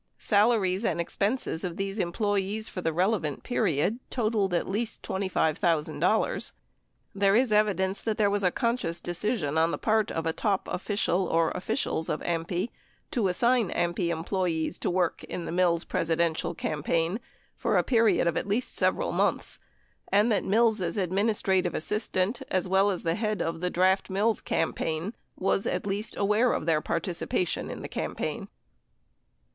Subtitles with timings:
[0.17, 6.51] Salaries and expenses of these employees for the relevant period totaled at least $25,000.
[7.13, 10.67] There is evidence that there was a conscious decision on the part of a top
[10.67, 12.71] official, or officials, of AMPI
[13.11, 17.19] to assign AMPI employees to work in the Mills Presidential campaign
[17.55, 19.59] for a period of at least several months,
[20.11, 25.13] and that Mills' administrative assistant as well as the head of the Draft Mills campaign
[25.37, 28.47] was at least aware of their partic ipation in the campaign.